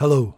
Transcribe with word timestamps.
Hello, 0.00 0.34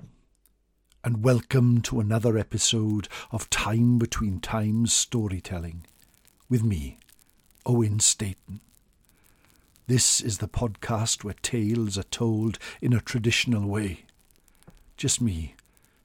and 1.04 1.22
welcome 1.22 1.82
to 1.82 2.00
another 2.00 2.36
episode 2.36 3.06
of 3.30 3.48
Time 3.48 3.96
Between 3.96 4.40
Times 4.40 4.92
Storytelling 4.92 5.86
with 6.48 6.64
me, 6.64 6.98
Owen 7.64 8.00
Staton. 8.00 8.60
This 9.86 10.20
is 10.20 10.38
the 10.38 10.48
podcast 10.48 11.22
where 11.22 11.36
tales 11.42 11.96
are 11.96 12.02
told 12.02 12.58
in 12.80 12.92
a 12.92 13.00
traditional 13.00 13.68
way. 13.68 14.00
Just 14.96 15.20
me 15.20 15.54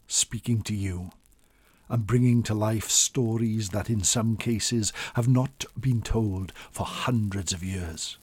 speaking 0.06 0.62
to 0.62 0.76
you 0.76 1.10
and 1.90 2.06
bringing 2.06 2.44
to 2.44 2.54
life 2.54 2.92
stories 2.92 3.70
that 3.70 3.90
in 3.90 4.04
some 4.04 4.38
cases 4.38 4.94
have 5.16 5.28
not 5.28 5.66
been 5.80 6.04
told 6.04 6.54
for 6.70 6.86
hundreds 6.86 7.54
of 7.54 7.64
years. 7.64 8.20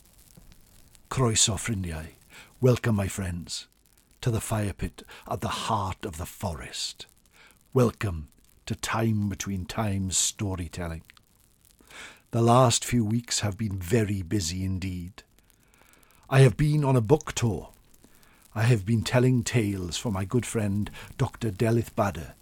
Croeso 1.11 1.58
welcome 2.61 2.95
my 2.95 3.08
friends 3.08 3.67
to 4.25 4.30
the 4.30 4.41
fire 4.41 4.72
pit 4.72 5.03
at 5.30 5.42
the 5.42 5.48
heart 5.48 6.06
of 6.06 6.17
the 6.17 6.25
forest. 6.25 7.05
Welcome 7.75 8.28
to 8.64 8.75
Time 8.75 9.28
Between 9.28 9.67
Times 9.67 10.17
storytelling. 10.17 11.03
The 12.30 12.41
last 12.41 12.86
few 12.86 13.05
weeks 13.05 13.41
have 13.41 13.58
been 13.58 13.78
very 13.78 14.22
busy 14.22 14.64
indeed. 14.64 15.25
I 16.30 16.41
have 16.41 16.56
been 16.56 16.86
on 16.86 16.97
a 16.97 17.02
book 17.02 17.34
tour. 17.34 17.72
I 18.55 18.62
have 18.62 18.86
been 18.86 19.02
telling 19.02 19.45
tales 19.45 19.98
for 19.98 20.11
my 20.11 20.25
good 20.25 20.47
friend 20.47 20.91
Dr. 21.19 21.50
Delyth 21.50 21.95
Badder 21.95 22.33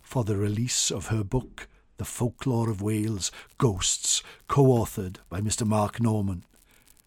for 0.00 0.24
the 0.24 0.38
release 0.38 0.90
of 0.90 1.08
her 1.08 1.22
book, 1.22 1.68
The 1.98 2.06
Folklore 2.06 2.70
of 2.70 2.80
Wales 2.80 3.30
Ghosts, 3.58 4.22
co 4.48 4.64
authored 4.68 5.18
by 5.28 5.42
Mr. 5.42 5.66
Mark 5.66 6.00
Norman. 6.00 6.44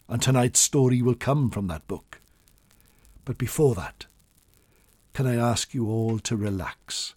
And 0.08 0.22
tonight's 0.22 0.60
story 0.60 1.02
will 1.02 1.16
come 1.16 1.50
from 1.50 1.66
that 1.66 1.88
book. 1.88 2.20
But 3.24 3.36
before 3.36 3.74
that, 3.74 4.06
can 5.12 5.26
I 5.26 5.36
ask 5.36 5.74
you 5.74 5.88
all 5.88 6.18
to 6.20 6.36
relax? 6.36 7.14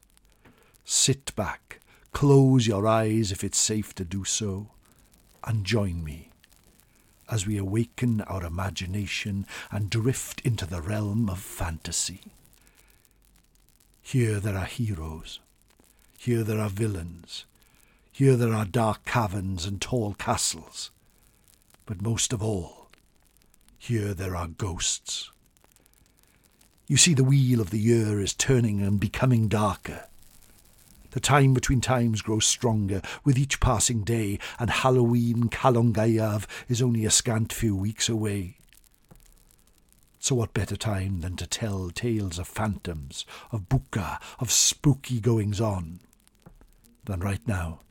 Sit 0.85 1.35
back, 1.35 1.79
close 2.11 2.67
your 2.67 2.87
eyes 2.87 3.31
if 3.31 3.43
it's 3.43 3.57
safe 3.57 3.93
to 3.95 4.03
do 4.05 4.23
so, 4.23 4.67
and 5.43 5.65
join 5.65 6.03
me 6.03 6.29
as 7.29 7.47
we 7.47 7.57
awaken 7.57 8.21
our 8.21 8.45
imagination 8.45 9.45
and 9.71 9.89
drift 9.89 10.41
into 10.41 10.65
the 10.65 10.81
realm 10.81 11.29
of 11.29 11.39
fantasy. 11.39 12.21
Here 14.01 14.39
there 14.39 14.57
are 14.57 14.65
heroes. 14.65 15.39
Here 16.17 16.43
there 16.43 16.59
are 16.59 16.69
villains. 16.69 17.45
Here 18.11 18.35
there 18.35 18.53
are 18.53 18.65
dark 18.65 19.05
caverns 19.05 19.65
and 19.65 19.81
tall 19.81 20.13
castles. 20.13 20.91
But 21.85 22.01
most 22.01 22.33
of 22.33 22.43
all, 22.43 22.89
here 23.77 24.13
there 24.13 24.35
are 24.35 24.47
ghosts. 24.47 25.31
You 26.87 26.97
see, 26.97 27.13
the 27.13 27.23
wheel 27.23 27.61
of 27.61 27.69
the 27.69 27.79
year 27.79 28.19
is 28.19 28.33
turning 28.33 28.81
and 28.81 28.99
becoming 28.99 29.47
darker. 29.47 30.05
The 31.11 31.19
time 31.19 31.53
between 31.53 31.79
times 31.79 32.21
grows 32.21 32.45
stronger 32.45 33.01
with 33.23 33.37
each 33.37 33.59
passing 33.59 34.03
day, 34.03 34.39
and 34.59 34.69
Halloween 34.69 35.47
Calan 35.47 35.93
Gaeaf 35.93 36.45
is 36.67 36.81
only 36.81 37.05
a 37.05 37.11
scant 37.11 37.53
few 37.53 37.75
weeks 37.75 38.09
away. 38.09 38.57
So 40.19 40.35
what 40.35 40.53
better 40.53 40.75
time 40.75 41.21
than 41.21 41.35
to 41.37 41.45
tell 41.45 41.89
tales 41.89 42.39
of 42.39 42.47
phantoms, 42.47 43.25
of 43.51 43.69
buka, 43.69 44.19
of 44.39 44.51
spooky 44.51 45.19
goings 45.19 45.61
on, 45.61 45.99
than 47.05 47.19
right 47.19 47.45
now? 47.47 47.81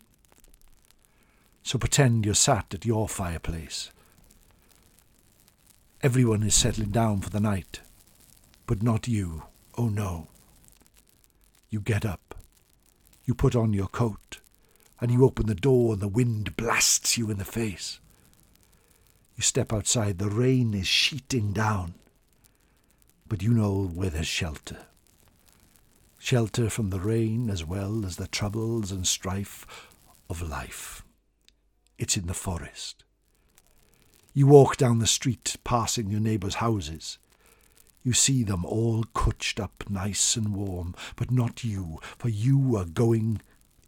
So 1.62 1.78
pretend 1.78 2.24
you're 2.24 2.34
sat 2.34 2.74
at 2.74 2.84
your 2.84 3.08
fireplace. 3.08 3.90
Everyone 6.02 6.42
is 6.42 6.54
settling 6.54 6.90
down 6.90 7.20
for 7.20 7.30
the 7.30 7.38
night. 7.38 7.80
But 8.72 8.82
not 8.82 9.06
you. 9.06 9.42
Oh 9.76 9.90
no. 9.90 10.28
You 11.68 11.78
get 11.78 12.06
up. 12.06 12.34
You 13.26 13.34
put 13.34 13.54
on 13.54 13.74
your 13.74 13.86
coat. 13.86 14.40
And 14.98 15.10
you 15.10 15.26
open 15.26 15.44
the 15.44 15.54
door 15.54 15.92
and 15.92 16.00
the 16.00 16.08
wind 16.08 16.56
blasts 16.56 17.18
you 17.18 17.30
in 17.30 17.36
the 17.36 17.44
face. 17.44 18.00
You 19.36 19.42
step 19.42 19.74
outside. 19.74 20.16
The 20.16 20.30
rain 20.30 20.72
is 20.72 20.86
sheeting 20.86 21.52
down. 21.52 21.92
But 23.28 23.42
you 23.42 23.52
know 23.52 23.90
where 23.94 24.08
there's 24.08 24.26
shelter. 24.26 24.86
Shelter 26.18 26.70
from 26.70 26.88
the 26.88 27.00
rain 27.00 27.50
as 27.50 27.66
well 27.66 28.06
as 28.06 28.16
the 28.16 28.26
troubles 28.26 28.90
and 28.90 29.06
strife 29.06 29.66
of 30.30 30.40
life. 30.40 31.04
It's 31.98 32.16
in 32.16 32.26
the 32.26 32.32
forest. 32.32 33.04
You 34.32 34.46
walk 34.46 34.78
down 34.78 34.98
the 34.98 35.06
street, 35.06 35.56
passing 35.62 36.08
your 36.08 36.20
neighbours' 36.20 36.54
houses. 36.54 37.18
You 38.04 38.12
see 38.12 38.42
them 38.42 38.64
all 38.64 39.04
couched 39.14 39.60
up 39.60 39.84
nice 39.88 40.36
and 40.36 40.54
warm, 40.54 40.94
but 41.16 41.30
not 41.30 41.62
you, 41.62 42.00
for 42.18 42.28
you 42.28 42.76
are 42.76 42.84
going 42.84 43.40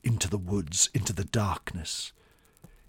into 0.03 0.29
the 0.29 0.39
woods, 0.39 0.89
into 0.95 1.13
the 1.13 1.25
darkness, 1.25 2.13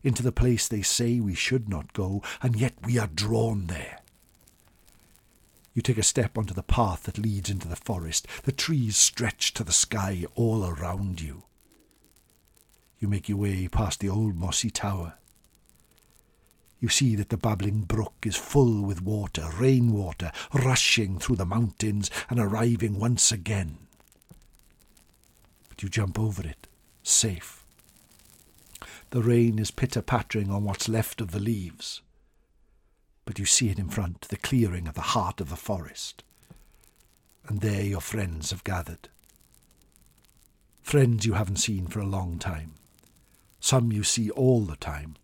into 0.04 0.22
the 0.22 0.32
place 0.32 0.68
they 0.68 0.84
say 0.84 1.20
we 1.20 1.34
should 1.34 1.68
not 1.68 1.94
go, 1.94 2.22
and 2.42 2.56
yet 2.56 2.74
we 2.84 3.00
are 3.00 3.08
drawn 3.08 3.68
there. 3.68 4.00
You 5.74 5.82
take 5.82 5.98
a 5.98 6.04
step 6.04 6.38
onto 6.38 6.54
the 6.54 6.64
path 6.64 7.04
that 7.04 7.18
leads 7.18 7.50
into 7.50 7.68
the 7.68 7.76
forest. 7.76 8.28
The 8.44 8.54
trees 8.54 8.96
stretch 8.96 9.54
to 9.56 9.64
the 9.64 9.74
sky 9.74 10.26
all 10.36 10.66
around 10.66 11.20
you. 11.22 11.44
You 13.00 13.10
make 13.10 13.28
your 13.28 13.40
way 13.40 13.68
past 13.68 14.00
the 14.00 14.10
old 14.10 14.36
mossy 14.36 14.70
tower. 14.70 15.16
You 16.80 16.90
see 16.90 17.16
that 17.16 17.30
the 17.30 17.38
babbling 17.38 17.82
brook 17.82 18.16
is 18.26 18.36
full 18.36 18.84
with 18.84 19.02
water, 19.02 19.50
rainwater, 19.58 20.32
rushing 20.54 21.20
through 21.20 21.38
the 21.38 21.46
mountains 21.46 22.12
and 22.30 22.40
arriving 22.40 23.00
once 23.00 23.32
again. 23.32 23.78
But 25.70 25.84
you 25.84 25.90
jump 25.90 26.20
over 26.20 26.46
it, 26.46 26.68
safe. 27.04 27.66
The 29.12 29.22
rain 29.22 29.60
is 29.60 29.72
pitter 29.72 30.02
pattering 30.02 30.52
on 30.52 30.64
what's 30.64 30.90
left 30.90 31.22
of 31.22 31.32
the 31.32 31.40
leaves. 31.40 32.02
But 33.24 33.40
you 33.40 33.46
see 33.46 33.70
it 33.70 33.80
in 33.80 33.90
front, 33.90 34.22
the 34.22 34.38
clearing 34.38 34.88
at 34.88 34.96
the 34.96 35.02
heart 35.02 35.40
of 35.40 35.50
the 35.50 35.56
forest. 35.56 36.24
And 37.48 37.62
there 37.62 37.84
your 37.84 38.02
friends 38.02 38.52
have 38.52 38.64
gathered. 38.64 39.10
Friends 40.84 41.26
you 41.26 41.34
haven't 41.34 41.58
seen 41.58 41.88
for 41.88 42.00
a 42.00 42.06
long 42.06 42.38
time. 42.38 42.74
Some 43.60 43.92
you 43.92 44.04
see 44.04 44.30
all 44.30 44.62
the 44.62 44.76
time 44.76 45.16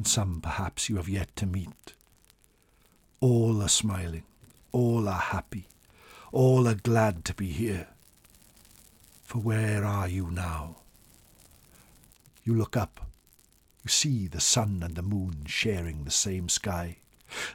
and 0.00 0.08
some 0.08 0.40
perhaps 0.40 0.88
you 0.88 0.96
have 0.96 1.10
yet 1.10 1.36
to 1.36 1.44
meet. 1.44 1.92
All 3.20 3.60
are 3.60 3.68
smiling, 3.68 4.22
all 4.72 5.06
are 5.06 5.12
happy, 5.20 5.68
all 6.32 6.66
are 6.66 6.74
glad 6.74 7.22
to 7.26 7.34
be 7.34 7.48
here. 7.48 7.86
For 9.24 9.40
where 9.40 9.84
are 9.84 10.08
you 10.08 10.30
now? 10.30 10.76
You 12.44 12.54
look 12.54 12.78
up, 12.78 13.08
you 13.84 13.90
see 13.90 14.26
the 14.26 14.40
sun 14.40 14.80
and 14.82 14.94
the 14.94 15.02
moon 15.02 15.44
sharing 15.44 16.04
the 16.04 16.10
same 16.10 16.48
sky. 16.48 16.96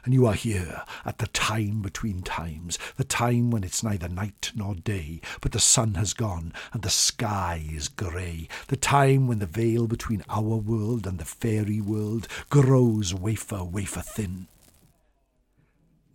And 0.04 0.14
you 0.14 0.26
are 0.26 0.34
here 0.34 0.82
at 1.04 1.18
the 1.18 1.26
time 1.28 1.82
between 1.82 2.22
times, 2.22 2.78
the 2.96 3.04
time 3.04 3.50
when 3.50 3.64
it's 3.64 3.82
neither 3.82 4.08
night 4.08 4.52
nor 4.54 4.74
day, 4.74 5.20
but 5.40 5.52
the 5.52 5.60
sun 5.60 5.94
has 5.94 6.14
gone 6.14 6.52
and 6.72 6.82
the 6.82 6.90
sky 6.90 7.64
is 7.70 7.88
grey, 7.88 8.48
the 8.68 8.76
time 8.76 9.26
when 9.26 9.38
the 9.38 9.46
veil 9.46 9.86
between 9.86 10.24
our 10.28 10.56
world 10.56 11.06
and 11.06 11.18
the 11.18 11.24
fairy 11.24 11.80
world 11.80 12.28
grows 12.50 13.14
wafer, 13.14 13.64
wafer 13.64 14.00
thin. 14.00 14.48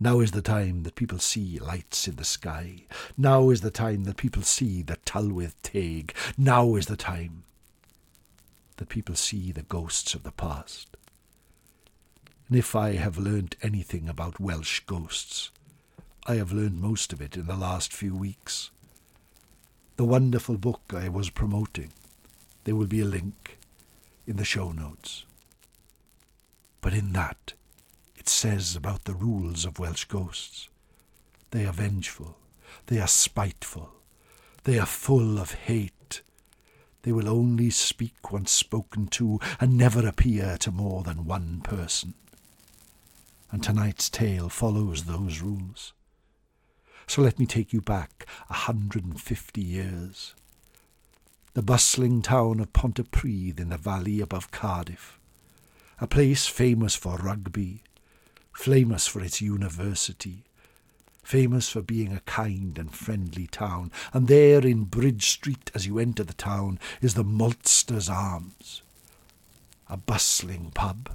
Now 0.02 0.18
is 0.18 0.32
the 0.32 0.42
time 0.42 0.82
that 0.82 0.96
people 0.96 1.20
see 1.20 1.60
lights 1.60 2.08
in 2.08 2.16
the 2.16 2.24
sky. 2.24 2.86
Now 3.16 3.50
is 3.50 3.60
the 3.60 3.70
time 3.70 4.02
that 4.04 4.16
people 4.16 4.42
see 4.42 4.82
the 4.82 4.96
Tylwyth 4.96 5.54
Teg. 5.62 6.12
Now 6.36 6.74
is 6.74 6.86
the 6.86 6.96
time 6.96 7.44
that 8.78 8.88
people 8.88 9.14
see 9.14 9.52
the 9.52 9.62
ghosts 9.62 10.12
of 10.14 10.24
the 10.24 10.32
past. 10.32 10.96
And 12.52 12.58
if 12.58 12.76
I 12.76 12.96
have 12.96 13.16
learned 13.16 13.56
anything 13.62 14.10
about 14.10 14.38
Welsh 14.38 14.80
ghosts, 14.80 15.50
I 16.26 16.34
have 16.34 16.52
learned 16.52 16.82
most 16.82 17.10
of 17.10 17.22
it 17.22 17.34
in 17.34 17.46
the 17.46 17.56
last 17.56 17.94
few 17.94 18.14
weeks. 18.14 18.70
The 19.96 20.04
wonderful 20.04 20.58
book 20.58 20.82
I 20.94 21.08
was 21.08 21.30
promoting, 21.30 21.94
there 22.64 22.74
will 22.76 22.88
be 22.88 23.00
a 23.00 23.06
link 23.06 23.56
in 24.26 24.36
the 24.36 24.44
show 24.44 24.70
notes. 24.70 25.24
But 26.82 26.92
in 26.92 27.14
that, 27.14 27.54
it 28.16 28.28
says 28.28 28.76
about 28.76 29.04
the 29.04 29.14
rules 29.14 29.64
of 29.64 29.78
Welsh 29.78 30.04
ghosts. 30.04 30.68
They 31.52 31.64
are 31.64 31.72
vengeful, 31.72 32.36
they 32.84 33.00
are 33.00 33.08
spiteful, 33.08 33.94
they 34.64 34.78
are 34.78 34.84
full 34.84 35.38
of 35.38 35.52
hate. 35.52 36.20
They 37.00 37.12
will 37.12 37.30
only 37.30 37.70
speak 37.70 38.30
once 38.30 38.52
spoken 38.52 39.06
to 39.06 39.40
and 39.58 39.78
never 39.78 40.06
appear 40.06 40.58
to 40.58 40.70
more 40.70 41.02
than 41.02 41.24
one 41.24 41.62
person 41.62 42.12
and 43.52 43.62
tonight's 43.62 44.08
tale 44.08 44.48
follows 44.48 45.04
those 45.04 45.40
rules. 45.40 45.92
So 47.06 47.22
let 47.22 47.38
me 47.38 47.46
take 47.46 47.72
you 47.72 47.80
back 47.80 48.26
a 48.48 48.54
hundred 48.54 49.04
and 49.04 49.20
fifty 49.20 49.60
years. 49.60 50.34
The 51.54 51.62
bustling 51.62 52.22
town 52.22 52.60
of 52.60 52.72
Pontypridd 52.72 53.60
in 53.60 53.68
the 53.68 53.76
valley 53.76 54.20
above 54.22 54.50
Cardiff, 54.50 55.20
a 56.00 56.06
place 56.06 56.46
famous 56.46 56.94
for 56.94 57.18
rugby, 57.18 57.82
famous 58.54 59.06
for 59.06 59.20
its 59.20 59.42
university, 59.42 60.44
famous 61.22 61.68
for 61.68 61.82
being 61.82 62.12
a 62.12 62.20
kind 62.20 62.78
and 62.78 62.94
friendly 62.94 63.46
town, 63.46 63.92
and 64.14 64.28
there 64.28 64.66
in 64.66 64.84
Bridge 64.84 65.28
Street, 65.28 65.70
as 65.74 65.86
you 65.86 65.98
enter 65.98 66.24
the 66.24 66.32
town, 66.32 66.78
is 67.02 67.14
the 67.14 67.22
Maltster's 67.22 68.08
Arms, 68.08 68.82
a 69.90 69.98
bustling 69.98 70.70
pub, 70.74 71.10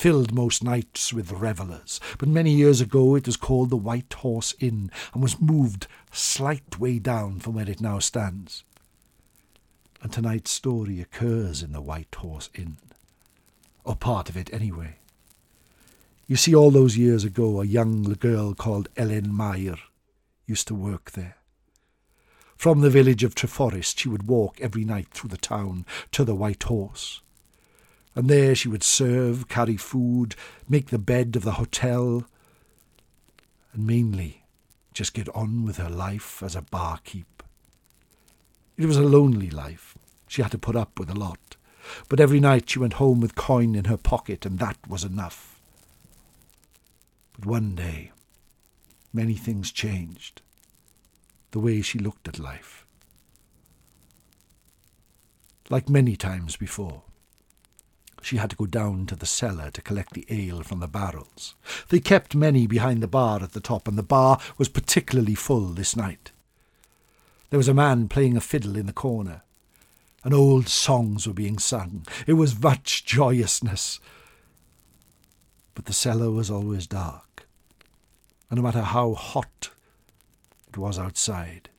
filled 0.00 0.32
most 0.32 0.64
nights 0.64 1.12
with 1.12 1.30
revellers, 1.30 2.00
but 2.16 2.26
many 2.26 2.50
years 2.50 2.80
ago 2.80 3.14
it 3.16 3.26
was 3.26 3.36
called 3.36 3.68
the 3.68 3.76
White 3.76 4.14
Horse 4.14 4.54
Inn, 4.58 4.90
and 5.12 5.22
was 5.22 5.38
moved 5.38 5.86
slight 6.10 6.78
way 6.80 6.98
down 6.98 7.38
from 7.38 7.52
where 7.52 7.68
it 7.68 7.82
now 7.82 7.98
stands. 7.98 8.64
And 10.00 10.10
tonight's 10.10 10.52
story 10.52 11.02
occurs 11.02 11.62
in 11.62 11.72
the 11.72 11.82
White 11.82 12.14
Horse 12.14 12.48
Inn, 12.54 12.78
or 13.84 13.94
part 13.94 14.30
of 14.30 14.38
it 14.38 14.50
anyway. 14.54 14.96
You 16.26 16.36
see, 16.36 16.54
all 16.54 16.70
those 16.70 16.96
years 16.96 17.22
ago, 17.22 17.60
a 17.60 17.66
young 17.66 18.04
girl 18.04 18.54
called 18.54 18.88
Ellen 18.96 19.30
Meyer 19.30 19.76
used 20.46 20.66
to 20.68 20.74
work 20.74 21.10
there. 21.10 21.36
From 22.56 22.80
the 22.80 22.88
village 22.88 23.22
of 23.22 23.34
Treforest, 23.34 23.98
she 23.98 24.08
would 24.08 24.26
walk 24.26 24.62
every 24.62 24.86
night 24.86 25.08
through 25.10 25.28
the 25.28 25.36
town 25.36 25.84
to 26.12 26.24
the 26.24 26.34
White 26.34 26.62
Horse 26.62 27.20
and 28.14 28.28
there 28.28 28.54
she 28.54 28.68
would 28.68 28.82
serve, 28.82 29.48
carry 29.48 29.76
food, 29.76 30.34
make 30.68 30.88
the 30.88 30.98
bed 30.98 31.36
of 31.36 31.44
the 31.44 31.52
hotel, 31.52 32.24
and 33.72 33.86
mainly 33.86 34.44
just 34.92 35.14
get 35.14 35.28
on 35.34 35.64
with 35.64 35.76
her 35.76 35.88
life 35.88 36.42
as 36.42 36.56
a 36.56 36.62
barkeep. 36.62 37.42
It 38.76 38.86
was 38.86 38.96
a 38.96 39.02
lonely 39.02 39.50
life. 39.50 39.96
She 40.26 40.42
had 40.42 40.50
to 40.52 40.58
put 40.58 40.76
up 40.76 40.98
with 40.98 41.10
a 41.10 41.14
lot. 41.14 41.56
But 42.08 42.20
every 42.20 42.40
night 42.40 42.68
she 42.70 42.78
went 42.78 42.94
home 42.94 43.20
with 43.20 43.34
coin 43.34 43.74
in 43.74 43.84
her 43.86 43.96
pocket, 43.96 44.44
and 44.44 44.58
that 44.58 44.78
was 44.88 45.04
enough. 45.04 45.60
But 47.32 47.46
one 47.46 47.74
day, 47.74 48.12
many 49.12 49.34
things 49.34 49.72
changed. 49.72 50.42
The 51.52 51.60
way 51.60 51.82
she 51.82 51.98
looked 51.98 52.28
at 52.28 52.38
life. 52.38 52.86
Like 55.68 55.88
many 55.88 56.16
times 56.16 56.56
before, 56.56 57.02
she 58.22 58.36
had 58.36 58.50
to 58.50 58.56
go 58.56 58.66
down 58.66 59.06
to 59.06 59.16
the 59.16 59.26
cellar 59.26 59.70
to 59.70 59.82
collect 59.82 60.14
the 60.14 60.26
ale 60.28 60.62
from 60.62 60.80
the 60.80 60.88
barrels. 60.88 61.54
They 61.88 62.00
kept 62.00 62.34
many 62.34 62.66
behind 62.66 63.02
the 63.02 63.08
bar 63.08 63.42
at 63.42 63.52
the 63.52 63.60
top, 63.60 63.88
and 63.88 63.96
the 63.96 64.02
bar 64.02 64.40
was 64.58 64.68
particularly 64.68 65.34
full 65.34 65.68
this 65.68 65.96
night. 65.96 66.32
There 67.50 67.58
was 67.58 67.68
a 67.68 67.74
man 67.74 68.08
playing 68.08 68.36
a 68.36 68.40
fiddle 68.40 68.76
in 68.76 68.86
the 68.86 68.92
corner, 68.92 69.42
and 70.22 70.34
old 70.34 70.68
songs 70.68 71.26
were 71.26 71.32
being 71.32 71.58
sung. 71.58 72.06
It 72.26 72.34
was 72.34 72.62
much 72.62 73.04
joyousness. 73.04 74.00
But 75.74 75.86
the 75.86 75.92
cellar 75.92 76.30
was 76.30 76.50
always 76.50 76.86
dark, 76.86 77.46
and 78.50 78.58
no 78.58 78.62
matter 78.62 78.82
how 78.82 79.14
hot 79.14 79.70
it 80.68 80.76
was 80.76 80.98
outside, 80.98 81.70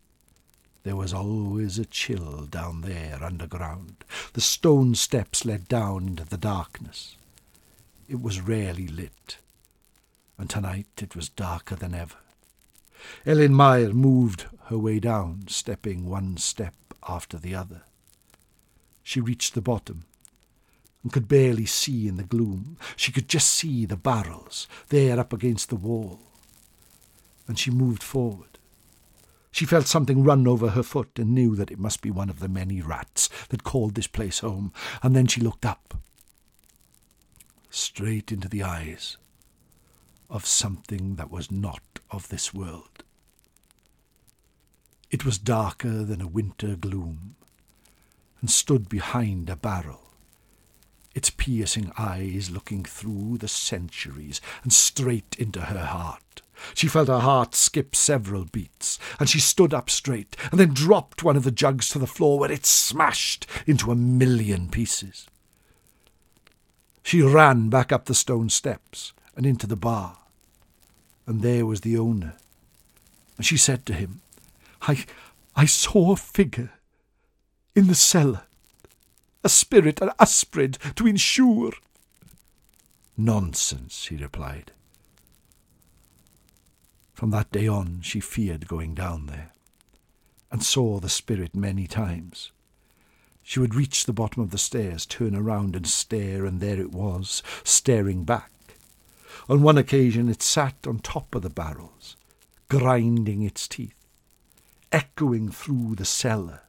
there 0.84 0.96
was 0.96 1.14
always 1.14 1.78
a 1.78 1.86
chill 1.86 2.48
down 2.48 2.82
there 2.82 3.24
underground. 3.24 4.04
The 4.34 4.42
stone 4.42 4.96
steps 4.96 5.44
led 5.44 5.68
down 5.68 6.08
into 6.08 6.26
the 6.26 6.38
darkness. 6.38 7.18
It 8.08 8.22
was 8.22 8.40
rarely 8.40 8.88
lit, 8.88 9.38
and 10.38 10.50
tonight 10.50 10.88
it 11.02 11.16
was 11.16 11.28
darker 11.30 11.76
than 11.76 11.94
ever. 11.94 12.16
Ellen 13.26 13.54
Meyer 13.54 13.94
moved 13.94 14.46
her 14.66 14.78
way 14.78 15.00
down, 15.00 15.46
stepping 15.48 16.06
one 16.06 16.38
step 16.38 16.76
after 17.08 17.38
the 17.38 17.56
other. 17.56 17.84
She 19.04 19.20
reached 19.20 19.54
the 19.54 19.62
bottom 19.62 20.06
and 21.04 21.12
could 21.12 21.28
barely 21.28 21.66
see 21.66 22.08
in 22.08 22.18
the 22.18 22.24
gloom. 22.24 22.78
She 22.96 23.12
could 23.12 23.28
just 23.28 23.50
see 23.50 23.86
the 23.86 23.98
barrels 23.98 24.68
there 24.90 25.20
up 25.20 25.34
against 25.34 25.70
the 25.70 25.76
wall. 25.76 26.20
And 27.48 27.58
she 27.58 27.72
moved 27.72 28.04
forward. 28.04 28.51
She 29.52 29.66
felt 29.66 29.86
something 29.86 30.24
run 30.24 30.48
over 30.48 30.70
her 30.70 30.84
foot 30.84 31.20
and 31.20 31.36
knew 31.36 31.56
that 31.56 31.72
it 31.72 31.80
must 31.80 32.02
be 32.02 32.10
one 32.10 32.30
of 32.30 32.40
the 32.40 32.48
many 32.48 32.82
rats 32.82 33.30
that 33.50 33.64
called 33.64 33.96
this 33.96 34.08
place 34.08 34.40
home, 34.40 34.72
and 35.04 35.16
then 35.16 35.28
she 35.28 35.42
looked 35.42 35.66
up, 35.66 35.96
straight 37.70 38.32
into 38.32 38.48
the 38.48 38.64
eyes 38.64 39.18
of 40.30 40.46
something 40.46 41.16
that 41.16 41.30
was 41.30 41.52
not 41.52 41.84
of 42.10 42.30
this 42.30 42.54
world. 42.54 43.04
It 45.10 45.26
was 45.26 45.38
darker 45.38 46.04
than 46.06 46.22
a 46.22 46.28
winter 46.28 46.78
gloom, 46.78 47.36
and 48.40 48.50
stood 48.50 48.88
behind 48.88 49.50
a 49.50 49.58
barrel, 49.58 50.14
its 51.14 51.30
piercing 51.30 51.92
eyes 51.98 52.50
looking 52.50 52.86
through 52.86 53.38
the 53.38 53.50
centuries 53.50 54.40
and 54.64 54.72
straight 54.72 55.36
into 55.38 55.62
her 55.64 55.86
heart. 55.86 56.42
She 56.74 56.88
felt 56.88 57.08
her 57.08 57.20
heart 57.20 57.56
skip 57.56 57.96
several 57.96 58.46
beats, 58.46 59.00
and 59.20 59.30
she 59.30 59.40
stood 59.40 59.74
up 59.74 59.90
straight, 59.90 60.36
and 60.52 60.60
then 60.60 60.74
dropped 60.74 61.24
one 61.24 61.38
of 61.38 61.44
the 61.44 61.52
jugs 61.52 61.90
to 61.90 62.00
the 62.00 62.08
floor, 62.08 62.40
where 62.40 62.52
it 62.52 62.66
smashed 62.66 63.46
into 63.66 63.92
a 63.92 63.96
million 63.96 64.70
pieces. 64.70 65.28
She 67.04 67.22
ran 67.22 67.70
back 67.70 67.92
up 67.92 68.06
the 68.06 68.14
stone 68.14 68.50
steps 68.50 69.14
and 69.36 69.46
into 69.46 69.68
the 69.68 69.76
bar, 69.76 70.18
and 71.26 71.42
there 71.42 71.66
was 71.66 71.82
the 71.82 71.98
owner. 71.98 72.36
And 73.38 73.46
she 73.46 73.58
said 73.58 73.86
to 73.88 73.94
him, 73.94 74.22
I, 74.84 75.06
I 75.56 75.66
saw 75.66 76.12
a 76.12 76.16
figure 76.16 76.72
in 77.76 77.88
the 77.88 77.96
cellar, 77.96 78.44
a 79.44 79.50
spirit, 79.50 80.02
an 80.02 80.12
asprid, 80.20 80.78
to 80.96 81.08
insure. 81.08 81.72
Nonsense, 83.18 84.08
he 84.08 84.18
replied. 84.18 84.72
From 87.22 87.30
that 87.30 87.52
day 87.52 87.68
on, 87.68 88.00
she 88.02 88.20
feared 88.20 88.68
going 88.68 88.96
down 88.96 89.28
there, 89.28 89.54
and 90.52 90.64
saw 90.64 91.00
the 91.00 91.08
spirit 91.08 91.56
many 91.56 91.86
times. 91.86 92.52
She 93.44 93.60
would 93.60 93.76
reach 93.76 94.06
the 94.06 94.12
bottom 94.12 94.42
of 94.42 94.50
the 94.50 94.58
stairs, 94.58 95.06
turn 95.06 95.36
around 95.36 95.76
and 95.76 95.86
stare, 95.86 96.46
and 96.46 96.60
there 96.60 96.80
it 96.80 96.92
was, 96.92 97.44
staring 97.64 98.24
back. 98.24 98.52
On 99.48 99.62
one 99.62 99.78
occasion 99.78 100.30
it 100.30 100.42
sat 100.42 100.88
on 100.88 100.98
top 100.98 101.36
of 101.36 101.44
the 101.44 101.52
barrels, 101.52 102.18
grinding 102.70 103.44
its 103.44 103.68
teeth, 103.68 104.08
echoing 104.92 105.52
through 105.52 105.94
the 105.98 106.06
cellar. 106.06 106.62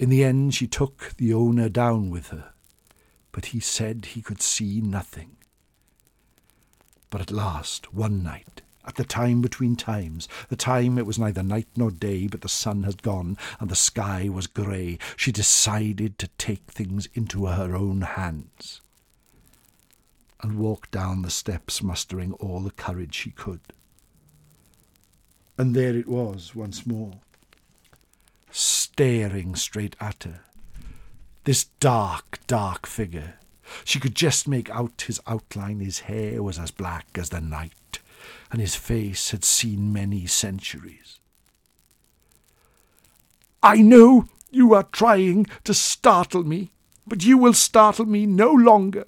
In 0.00 0.08
the 0.08 0.24
end 0.24 0.52
she 0.52 0.66
took 0.66 1.12
the 1.16 1.32
owner 1.32 1.68
down 1.68 2.10
with 2.10 2.30
her, 2.30 2.54
but 3.30 3.46
he 3.46 3.60
said 3.60 4.04
he 4.04 4.20
could 4.20 4.42
see 4.42 4.80
nothing. 4.80 5.36
But 7.08 7.20
at 7.20 7.30
last, 7.30 7.94
one 7.94 8.24
night, 8.24 8.62
at 8.86 8.96
the 8.96 9.04
time 9.04 9.40
between 9.40 9.76
times, 9.76 10.28
the 10.48 10.56
time 10.56 10.98
it 10.98 11.06
was 11.06 11.18
neither 11.18 11.42
night 11.42 11.68
nor 11.76 11.90
day, 11.90 12.26
but 12.26 12.42
the 12.42 12.48
sun 12.48 12.82
had 12.82 13.02
gone 13.02 13.36
and 13.58 13.70
the 13.70 13.76
sky 13.76 14.28
was 14.28 14.46
grey, 14.46 14.98
she 15.16 15.32
decided 15.32 16.18
to 16.18 16.28
take 16.38 16.70
things 16.70 17.08
into 17.14 17.46
her 17.46 17.74
own 17.74 18.02
hands 18.02 18.80
and 20.42 20.58
walked 20.58 20.90
down 20.90 21.22
the 21.22 21.30
steps, 21.30 21.82
mustering 21.82 22.34
all 22.34 22.60
the 22.60 22.70
courage 22.70 23.14
she 23.14 23.30
could. 23.30 23.60
And 25.56 25.74
there 25.74 25.96
it 25.96 26.08
was 26.08 26.54
once 26.54 26.86
more, 26.86 27.12
staring 28.50 29.54
straight 29.54 29.96
at 30.00 30.24
her, 30.24 30.40
this 31.44 31.64
dark, 31.80 32.40
dark 32.46 32.86
figure. 32.86 33.34
She 33.84 33.98
could 33.98 34.14
just 34.14 34.46
make 34.46 34.68
out 34.68 35.04
his 35.06 35.20
outline. 35.26 35.80
His 35.80 36.00
hair 36.00 36.42
was 36.42 36.58
as 36.58 36.70
black 36.70 37.06
as 37.14 37.30
the 37.30 37.40
night 37.40 37.72
and 38.50 38.60
his 38.60 38.74
face 38.74 39.30
had 39.30 39.44
seen 39.44 39.92
many 39.92 40.26
centuries. 40.26 41.20
I 43.62 43.76
know 43.76 44.28
you 44.50 44.74
are 44.74 44.84
trying 44.84 45.46
to 45.64 45.74
startle 45.74 46.44
me, 46.44 46.72
but 47.06 47.24
you 47.24 47.38
will 47.38 47.54
startle 47.54 48.06
me 48.06 48.26
no 48.26 48.52
longer. 48.52 49.06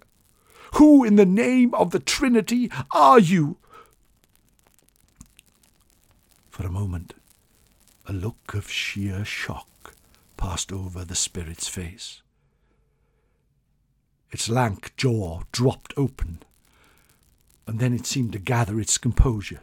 Who 0.75 1.05
in 1.05 1.17
the 1.17 1.27
name 1.27 1.75
of 1.75 1.91
the 1.91 2.01
Trinity 2.01 2.71
are 2.93 3.19
you? 3.19 3.59
For 6.51 6.67
a 6.67 6.71
moment, 6.71 7.15
a 8.07 8.13
look 8.13 8.55
of 8.55 8.71
sheer 8.71 9.25
shock 9.25 9.95
passed 10.37 10.73
over 10.73 11.05
the 11.05 11.15
spirit's 11.15 11.69
face. 11.69 12.23
Its 14.31 14.49
lank 14.49 14.97
jaw 14.97 15.43
dropped 15.53 15.93
open 15.97 16.43
and 17.67 17.79
then 17.79 17.93
it 17.93 18.07
seemed 18.07 18.33
to 18.33 18.39
gather 18.39 18.81
its 18.81 18.99
composure. 18.99 19.61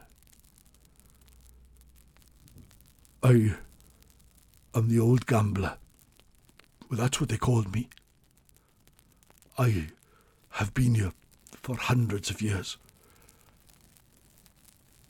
I 3.22 3.56
am 4.76 4.90
the 4.90 5.00
old 5.00 5.26
gambler. 5.26 5.78
Well, 6.90 7.00
that's 7.00 7.20
what 7.20 7.30
they 7.30 7.38
called 7.38 7.74
me. 7.74 7.90
I 9.58 9.88
have 10.52 10.74
been 10.74 10.96
here 10.96 11.14
for 11.62 11.78
hundreds 11.78 12.30
of 12.30 12.42
years. 12.42 12.78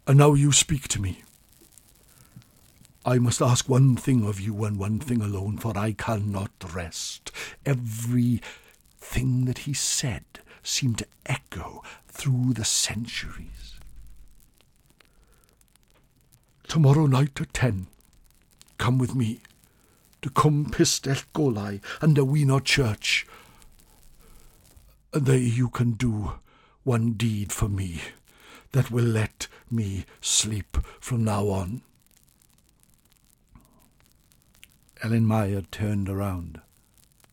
And 0.06 0.18
now 0.18 0.34
you 0.34 0.52
speak 0.52 0.88
to 0.90 1.02
me. 1.02 1.24
I 3.06 3.18
must 3.18 3.42
ask 3.42 3.68
one 3.68 3.96
thing 3.96 4.26
of 4.26 4.40
you 4.40 4.64
and 4.64 4.78
one 4.78 5.00
thing 5.00 5.22
alone, 5.22 5.58
for 5.58 5.78
I 5.78 5.94
cannot 5.94 6.52
rest. 6.74 7.32
Every 7.66 8.42
thing 8.98 9.46
that 9.46 9.60
he 9.60 9.74
said 9.74 10.24
seemed 10.64 10.98
to 10.98 11.08
echo 11.26 11.84
through 12.08 12.54
the 12.54 12.66
centuries. 12.66 13.76
Tomorrow 16.68 17.06
night 17.06 17.40
at 17.40 17.54
ten, 17.54 17.88
come 18.78 18.98
with 18.98 19.14
me 19.14 19.42
to 20.22 20.30
Cwm 20.30 20.72
Pistell 20.72 21.24
Golau 21.34 21.82
under 22.02 22.24
Weeno 22.24 22.64
Church. 22.64 23.28
There 25.12 25.38
you 25.38 25.70
can 25.70 25.92
do 25.92 26.34
one 26.84 27.14
deed 27.14 27.52
for 27.52 27.70
me 27.70 28.02
that 28.72 28.90
will 28.90 29.06
let 29.06 29.48
me 29.70 30.06
sleep 30.22 30.78
from 31.00 31.24
now 31.24 31.50
on. 31.50 31.82
Ellen 35.04 35.26
Meyer 35.26 35.62
turned 35.70 36.10
around, 36.10 36.62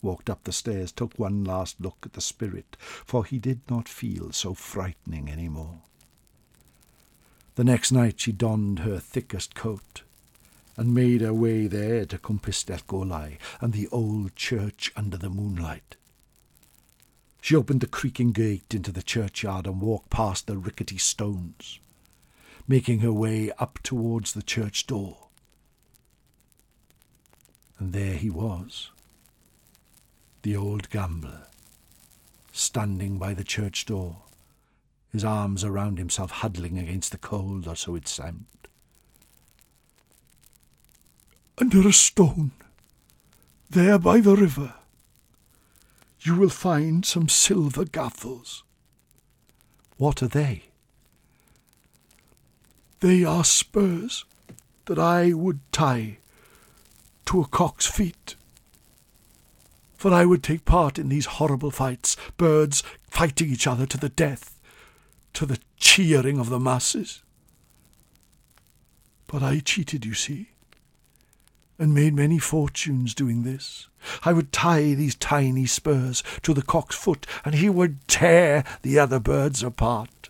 walked 0.01 0.29
up 0.29 0.43
the 0.43 0.51
stairs, 0.51 0.91
took 0.91 1.17
one 1.17 1.43
last 1.43 1.79
look 1.79 1.97
at 2.03 2.13
the 2.13 2.21
spirit, 2.21 2.77
for 2.79 3.25
he 3.25 3.39
did 3.39 3.61
not 3.69 3.87
feel 3.87 4.31
so 4.31 4.53
frightening 4.53 5.29
any 5.29 5.49
more. 5.49 5.81
The 7.55 7.63
next 7.63 7.91
night 7.91 8.19
she 8.19 8.31
donned 8.31 8.79
her 8.79 8.99
thickest 8.99 9.55
coat 9.55 10.03
and 10.77 10.93
made 10.93 11.21
her 11.21 11.33
way 11.33 11.67
there 11.67 12.05
to 12.05 12.17
Golau 12.17 13.37
and 13.59 13.73
the 13.73 13.87
old 13.89 14.35
church 14.35 14.91
under 14.95 15.17
the 15.17 15.29
moonlight. 15.29 15.95
She 17.41 17.55
opened 17.55 17.81
the 17.81 17.87
creaking 17.87 18.31
gate 18.31 18.73
into 18.73 18.91
the 18.91 19.03
churchyard 19.03 19.65
and 19.65 19.81
walked 19.81 20.09
past 20.09 20.47
the 20.47 20.57
rickety 20.57 20.97
stones, 20.97 21.79
making 22.67 22.99
her 22.99 23.11
way 23.11 23.51
up 23.57 23.79
towards 23.83 24.33
the 24.33 24.43
church 24.43 24.87
door. 24.87 25.27
And 27.79 27.93
there 27.93 28.13
he 28.13 28.29
was, 28.29 28.91
the 30.43 30.55
old 30.55 30.89
gambler, 30.89 31.47
standing 32.51 33.17
by 33.17 33.33
the 33.33 33.43
church 33.43 33.85
door, 33.85 34.17
his 35.11 35.23
arms 35.23 35.63
around 35.63 35.97
himself, 35.97 36.31
huddling 36.31 36.77
against 36.77 37.11
the 37.11 37.17
cold, 37.17 37.67
or 37.67 37.75
so 37.75 37.95
it 37.95 38.07
seemed. 38.07 38.45
Under 41.57 41.87
a 41.87 41.93
stone, 41.93 42.51
there 43.69 43.99
by 43.99 44.19
the 44.19 44.35
river, 44.35 44.73
you 46.21 46.35
will 46.35 46.49
find 46.49 47.05
some 47.05 47.29
silver 47.29 47.85
gaffles. 47.85 48.63
What 49.97 50.23
are 50.23 50.27
they? 50.27 50.63
They 52.99 53.23
are 53.23 53.43
spurs 53.43 54.25
that 54.85 54.99
I 54.99 55.33
would 55.33 55.59
tie 55.71 56.17
to 57.25 57.41
a 57.41 57.47
cock's 57.47 57.87
feet. 57.87 58.35
For 60.01 60.11
I 60.11 60.25
would 60.25 60.41
take 60.41 60.65
part 60.65 60.97
in 60.97 61.09
these 61.09 61.27
horrible 61.37 61.69
fights, 61.69 62.17
birds 62.35 62.81
fighting 63.03 63.51
each 63.51 63.67
other 63.67 63.85
to 63.85 63.99
the 63.99 64.09
death, 64.09 64.59
to 65.33 65.45
the 65.45 65.59
cheering 65.77 66.39
of 66.39 66.49
the 66.49 66.59
masses. 66.59 67.21
But 69.27 69.43
I 69.43 69.59
cheated, 69.59 70.03
you 70.03 70.15
see 70.15 70.47
and 71.77 71.93
made 71.93 72.15
many 72.15 72.39
fortunes 72.39 73.13
doing 73.13 73.43
this. 73.43 73.89
I 74.23 74.33
would 74.33 74.51
tie 74.51 74.95
these 74.95 75.13
tiny 75.15 75.67
spurs 75.67 76.23
to 76.41 76.53
the 76.55 76.63
cock's 76.63 76.95
foot, 76.95 77.27
and 77.45 77.53
he 77.53 77.69
would 77.69 78.07
tear 78.07 78.63
the 78.81 78.97
other 78.97 79.19
birds 79.19 79.61
apart. 79.61 80.29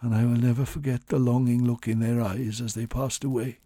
And 0.00 0.14
I 0.14 0.24
will 0.24 0.36
never 0.36 0.64
forget 0.64 1.08
the 1.08 1.18
longing 1.18 1.64
look 1.64 1.88
in 1.88 1.98
their 1.98 2.20
eyes 2.20 2.60
as 2.60 2.74
they 2.74 2.86
passed 2.86 3.24
away. 3.24 3.58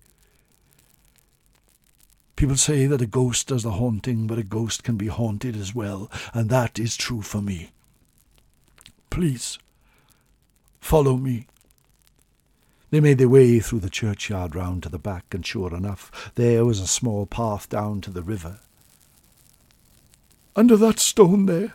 People 2.37 2.57
say 2.57 2.87
that 2.87 3.03
a 3.03 3.07
ghost 3.07 3.49
does 3.49 3.63
the 3.63 3.73
haunting, 3.73 4.27
but 4.27 4.39
a 4.39 4.43
ghost 4.43 4.83
can 4.83 4.97
be 4.97 5.07
haunted 5.07 5.57
as 5.57 5.75
well, 5.75 6.11
and 6.33 6.51
that 6.51 6.79
is 6.79 6.97
true 6.97 7.23
for 7.23 7.41
me. 7.41 7.71
Please, 9.11 9.59
follow 10.81 11.17
me. 11.17 11.47
They 12.91 13.01
made 13.01 13.19
their 13.19 13.29
way 13.29 13.61
through 13.61 13.81
the 13.81 13.91
churchyard 13.91 14.55
round 14.55 14.83
to 14.83 14.89
the 14.89 14.99
back, 14.99 15.27
and 15.33 15.45
sure 15.45 15.75
enough, 15.75 16.33
there 16.35 16.65
was 16.65 16.81
a 16.81 16.87
small 16.87 17.27
path 17.27 17.69
down 17.69 18.01
to 18.03 18.11
the 18.11 18.23
river. 18.23 18.59
Under 20.57 20.77
that 20.77 21.01
stone 21.01 21.47
there. 21.47 21.75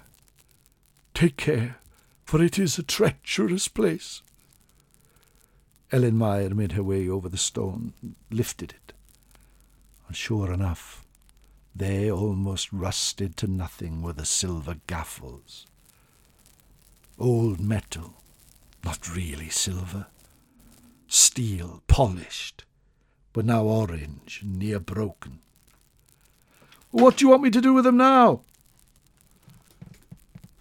Take 1.13 1.35
care, 1.35 1.77
for 2.23 2.41
it 2.41 2.57
is 2.57 2.77
a 2.77 2.83
treacherous 2.83 3.67
place. 3.67 4.21
Ellen 5.91 6.15
Meyer 6.15 6.51
made 6.51 6.73
her 6.73 6.83
way 6.83 7.09
over 7.09 7.27
the 7.27 7.37
stone, 7.37 7.93
lifted 8.29 8.71
it, 8.71 8.88
and 10.09 10.17
sure 10.17 10.51
enough, 10.51 11.05
they 11.73 12.11
almost 12.11 12.73
rusted 12.73 13.37
to 13.37 13.47
nothing, 13.47 14.01
were 14.01 14.11
the 14.11 14.25
silver 14.25 14.75
gaffles. 14.87 15.65
Old 17.17 17.61
metal, 17.61 18.15
not 18.83 19.15
really 19.15 19.49
silver 19.49 20.07
steel, 21.09 21.81
polished, 21.87 22.63
but 23.33 23.43
now 23.43 23.63
orange 23.63 24.41
and 24.43 24.57
near 24.57 24.79
broken. 24.79 25.39
What 26.91 27.17
do 27.17 27.25
you 27.25 27.29
want 27.29 27.43
me 27.43 27.49
to 27.49 27.61
do 27.61 27.73
with 27.73 27.83
them 27.83 27.97
now? 27.97 28.41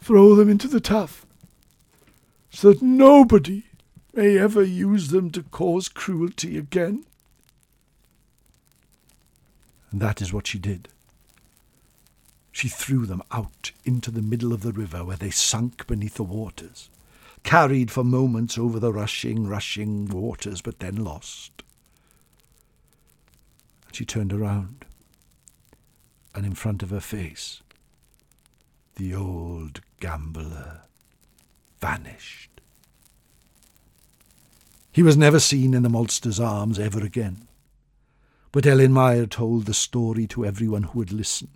Throw 0.00 0.34
them 0.34 0.48
into 0.48 0.68
the 0.68 0.80
Taff, 0.80 1.26
so 2.50 2.72
that 2.72 2.82
nobody 2.82 3.64
may 4.14 4.38
ever 4.38 4.62
use 4.62 5.08
them 5.08 5.30
to 5.30 5.42
cause 5.42 5.88
cruelty 5.88 6.56
again. 6.56 7.04
And 9.90 10.00
that 10.00 10.20
is 10.20 10.32
what 10.32 10.46
she 10.46 10.58
did. 10.58 10.88
She 12.52 12.68
threw 12.68 13.06
them 13.06 13.22
out 13.30 13.72
into 13.84 14.10
the 14.10 14.22
middle 14.22 14.52
of 14.52 14.62
the 14.62 14.72
river 14.72 15.04
where 15.04 15.16
they 15.16 15.30
sunk 15.30 15.86
beneath 15.86 16.14
the 16.14 16.24
waters 16.24 16.90
carried 17.42 17.90
for 17.90 18.04
moments 18.04 18.58
over 18.58 18.78
the 18.78 18.92
rushing, 18.92 19.46
rushing 19.46 20.06
waters, 20.06 20.60
but 20.60 20.80
then 20.80 20.96
lost. 20.96 21.62
And 23.86 23.96
she 23.96 24.04
turned 24.04 24.32
around, 24.32 24.84
and 26.34 26.44
in 26.44 26.54
front 26.54 26.82
of 26.82 26.90
her 26.90 27.00
face, 27.00 27.62
the 28.96 29.14
old 29.14 29.80
gambler 30.00 30.82
vanished. 31.80 32.50
He 34.90 35.02
was 35.02 35.16
never 35.16 35.38
seen 35.38 35.74
in 35.74 35.82
the 35.82 35.88
maltster's 35.88 36.40
arms 36.40 36.78
ever 36.78 37.00
again. 37.00 37.46
But 38.52 38.66
Ellen 38.66 38.92
Meyer 38.92 39.26
told 39.26 39.66
the 39.66 39.74
story 39.74 40.26
to 40.28 40.44
everyone 40.44 40.84
who 40.84 40.98
would 41.00 41.12
listen 41.12 41.48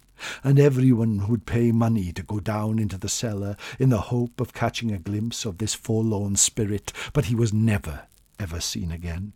and 0.45 0.59
everyone 0.59 1.27
would 1.29 1.47
pay 1.47 1.73
money 1.73 2.13
to 2.13 2.23
go 2.23 2.41
down 2.41 2.79
into 2.79 2.99
the 2.99 3.09
cellar 3.09 3.57
in 3.79 3.89
the 3.89 4.03
hope 4.03 4.41
of 4.41 4.53
catching 4.53 4.93
a 4.93 4.99
glimpse 4.99 5.45
of 5.45 5.59
this 5.59 5.75
forlorn 5.75 6.37
spirit, 6.37 6.93
but 7.13 7.27
he 7.27 7.35
was 7.35 7.53
never, 7.53 8.07
ever 8.39 8.61
seen 8.61 8.93
again. 8.93 9.33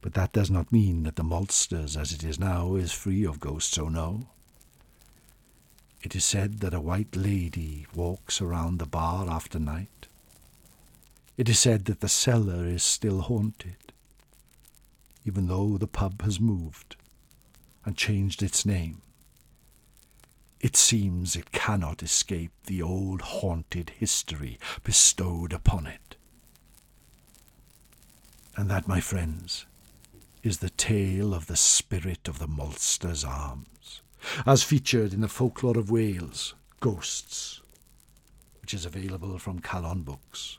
But 0.00 0.14
that 0.14 0.32
does 0.32 0.50
not 0.50 0.72
mean 0.72 1.02
that 1.02 1.16
the 1.16 1.24
maltsters, 1.24 2.00
as 2.00 2.12
it 2.12 2.22
is 2.22 2.38
now, 2.38 2.76
is 2.76 2.92
free 2.92 3.26
of 3.26 3.40
ghosts, 3.40 3.76
oh 3.78 3.88
no. 3.88 4.28
It 6.02 6.14
is 6.14 6.24
said 6.24 6.60
that 6.60 6.74
a 6.74 6.80
white 6.80 7.16
lady 7.16 7.86
walks 7.94 8.40
around 8.40 8.78
the 8.78 8.86
bar 8.86 9.28
after 9.28 9.58
night. 9.58 10.06
It 11.36 11.48
is 11.48 11.58
said 11.58 11.86
that 11.86 12.00
the 12.00 12.08
cellar 12.08 12.64
is 12.66 12.84
still 12.84 13.22
haunted, 13.22 13.85
even 15.26 15.48
though 15.48 15.76
the 15.76 15.88
pub 15.88 16.22
has 16.22 16.40
moved 16.40 16.96
and 17.84 17.96
changed 17.96 18.42
its 18.42 18.64
name. 18.64 19.02
It 20.60 20.76
seems 20.76 21.36
it 21.36 21.52
cannot 21.52 22.02
escape 22.02 22.52
the 22.64 22.80
old 22.80 23.20
haunted 23.20 23.90
history 23.90 24.58
bestowed 24.84 25.52
upon 25.52 25.86
it. 25.86 26.16
And 28.56 28.70
that, 28.70 28.88
my 28.88 29.00
friends, 29.00 29.66
is 30.42 30.58
the 30.58 30.70
tale 30.70 31.34
of 31.34 31.46
the 31.46 31.56
spirit 31.56 32.26
of 32.28 32.38
the 32.38 32.46
Maltster's 32.46 33.24
Arms, 33.24 34.00
as 34.46 34.62
featured 34.62 35.12
in 35.12 35.20
the 35.20 35.28
folklore 35.28 35.76
of 35.76 35.90
Wales, 35.90 36.54
Ghosts, 36.80 37.60
which 38.62 38.72
is 38.72 38.86
available 38.86 39.38
from 39.38 39.60
Calon 39.60 40.04
Books. 40.04 40.58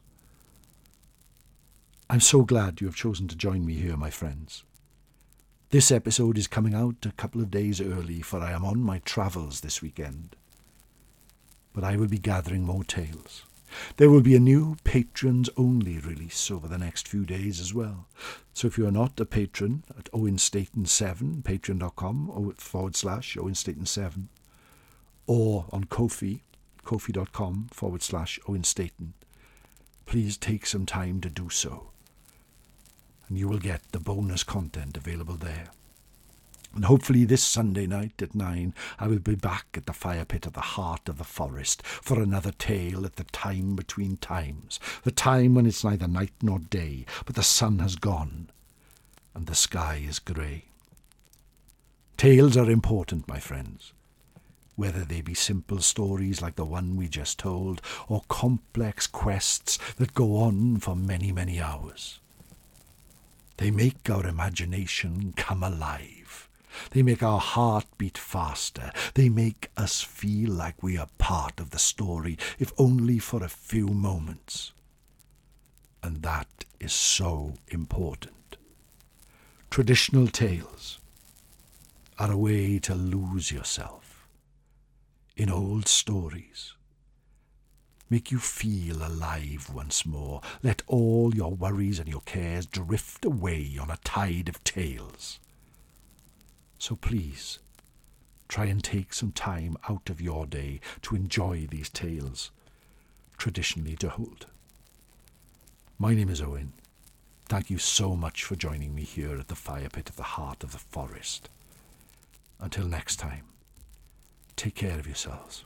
I'm 2.18 2.22
so 2.22 2.42
glad 2.42 2.82
you 2.82 2.88
have 2.88 2.96
chosen 2.96 3.28
to 3.28 3.36
join 3.36 3.64
me 3.64 3.76
here, 3.76 3.96
my 3.96 4.10
friends. 4.10 4.64
This 5.70 5.92
episode 5.92 6.36
is 6.36 6.48
coming 6.48 6.74
out 6.74 7.06
a 7.06 7.12
couple 7.12 7.42
of 7.42 7.52
days 7.52 7.80
early, 7.80 8.24
for 8.24 8.40
I 8.40 8.54
am 8.54 8.66
on 8.66 8.80
my 8.80 8.98
travels 9.06 9.62
this 9.62 9.84
weekend. 9.84 10.36
But 11.76 11.84
I 11.84 11.96
will 11.96 12.08
be 12.08 12.18
gathering 12.18 12.64
more 12.64 12.84
tales. 12.84 13.44
There 13.98 14.10
will 14.10 14.22
be 14.22 14.36
a 14.36 14.40
new 14.40 14.78
patrons 14.84 15.48
only 15.58 16.00
release 16.00 16.50
over 16.50 16.68
the 16.68 16.80
next 16.80 17.08
few 17.08 17.24
days 17.24 17.60
as 17.60 17.72
well. 17.72 18.08
So 18.52 18.66
if 18.66 18.80
you 18.80 18.88
are 18.88 18.92
not 18.92 19.20
a 19.20 19.26
patron 19.26 19.84
at 19.96 20.10
Owen 20.12 20.40
Staton 20.40 20.88
7, 20.88 21.44
patreon.com 21.44 22.56
forward 22.58 22.96
slash 22.96 23.38
Owen 23.38 23.54
Staton 23.54 23.86
7, 23.86 24.30
or 25.28 25.68
on 25.72 25.84
Ko-fi, 25.84 26.42
ko-fi.com 26.84 27.68
forward 27.72 28.02
slash 28.02 28.40
owenstaton, 28.50 29.14
please 30.08 30.36
take 30.36 30.66
some 30.66 30.88
time 30.88 31.22
to 31.22 31.30
do 31.30 31.52
so 31.52 31.92
and 33.28 33.38
you 33.38 33.48
will 33.48 33.60
get 33.60 33.82
the 33.92 34.00
bonus 34.00 34.44
content 34.44 34.98
available 34.98 35.36
there. 35.36 35.70
And 36.76 36.86
hopefully 36.86 37.26
this 37.26 37.44
Sunday 37.44 37.88
night 37.88 38.22
at 38.22 38.36
nine, 38.36 38.74
I 39.00 39.08
will 39.08 39.20
be 39.20 39.36
back 39.36 39.66
at 39.74 39.86
the 39.86 39.94
fire 39.94 40.26
pit 40.26 40.46
at 40.46 40.54
the 40.54 40.62
heart 40.62 41.10
of 41.10 41.18
the 41.18 41.24
forest 41.24 41.82
for 41.86 42.22
another 42.22 42.52
tale 42.52 43.06
at 43.06 43.16
the 43.16 43.24
time 43.24 43.76
between 43.76 44.18
times, 44.18 44.80
the 45.04 45.12
time 45.12 45.56
when 45.56 45.66
it's 45.66 45.84
neither 45.84 46.08
night 46.08 46.34
nor 46.42 46.60
day, 46.60 47.06
but 47.26 47.36
the 47.36 47.44
sun 47.44 47.80
has 47.80 47.96
gone 47.96 48.52
and 49.34 49.48
the 49.48 49.56
sky 49.56 50.04
is 50.08 50.20
grey. 50.20 50.66
Tales 52.16 52.58
are 52.58 52.70
important, 52.70 53.28
my 53.28 53.40
friends, 53.40 53.94
whether 54.76 55.04
they 55.04 55.22
be 55.22 55.34
simple 55.34 55.80
stories 55.80 56.42
like 56.42 56.56
the 56.56 56.66
one 56.66 56.96
we 56.96 57.08
just 57.08 57.40
told, 57.40 57.82
or 58.08 58.22
complex 58.28 59.08
quests 59.08 59.78
that 59.96 60.14
go 60.14 60.38
on 60.38 60.78
for 60.78 60.96
many, 60.96 61.32
many 61.32 61.60
hours. 61.60 62.20
They 63.58 63.72
make 63.72 64.10
our 64.10 64.26
imagination 64.26 65.34
come 65.36 65.64
alive 65.64 66.48
they 66.92 67.02
make 67.02 67.24
our 67.24 67.40
heart 67.40 67.86
beat 67.98 68.18
faster. 68.18 68.92
They 69.14 69.30
make 69.30 69.70
us 69.78 70.02
feel 70.02 70.52
like 70.52 70.84
we 70.84 70.98
are 70.98 71.08
part 71.18 71.60
of 71.60 71.72
the 71.72 71.80
story, 71.80 72.38
if 72.60 72.72
only 72.78 73.20
for 73.20 73.44
a 73.44 73.50
few 73.50 73.88
moments. 73.88 74.74
And 76.04 76.22
that 76.22 76.66
is 76.80 76.94
so 76.94 77.56
important. 77.70 78.58
Traditional 79.70 80.28
tales 80.28 81.00
are 82.20 82.32
a 82.32 82.38
way 82.38 82.80
to 82.80 82.96
lose 82.96 83.52
yourself 83.52 84.28
in 85.36 85.50
old 85.50 85.88
stories. 85.88 86.74
Make 88.10 88.32
you 88.32 88.40
feel 88.40 89.06
alive 89.06 89.70
once 89.74 90.06
more. 90.06 90.42
Let 90.64 90.82
all 90.88 91.36
your 91.36 91.54
worries 91.54 92.00
and 92.00 92.08
your 92.08 92.22
cares 92.22 92.66
drift 92.66 93.26
away 93.26 93.78
on 93.80 93.90
a 93.90 93.98
tide 94.04 94.48
of 94.48 94.64
tales. 94.64 95.40
So 96.80 96.96
please, 96.96 97.60
try 98.48 98.66
and 98.66 98.84
take 98.84 99.14
some 99.14 99.32
time 99.32 99.76
out 99.90 100.10
of 100.10 100.22
your 100.22 100.46
day 100.46 100.80
to 101.02 101.16
enjoy 101.16 101.68
these 101.70 101.90
tales 101.90 102.52
traditionally 103.38 103.96
told. 103.96 104.48
My 106.00 106.14
name 106.14 106.30
is 106.30 106.42
Owen. 106.42 106.74
Thank 107.48 107.70
you 107.70 107.78
so 107.78 108.16
much 108.16 108.44
for 108.44 108.56
joining 108.56 108.94
me 108.94 109.04
here 109.04 109.38
at 109.38 109.48
the 109.48 109.56
fire 109.56 109.90
pit 109.90 110.10
of 110.10 110.16
the 110.16 110.24
heart 110.24 110.64
of 110.64 110.72
the 110.72 110.78
forest. 110.78 111.50
Until 112.60 112.86
next 112.86 113.18
time, 113.18 113.44
take 114.56 114.76
care 114.76 115.00
of 115.00 115.08
yourselves. 115.08 115.64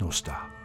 Nos 0.00 0.20
da. 0.22 0.61